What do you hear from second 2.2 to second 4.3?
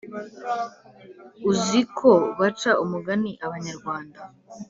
baca umugani abanyarwanda